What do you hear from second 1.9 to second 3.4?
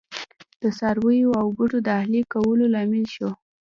اهلي کولو لامل شو.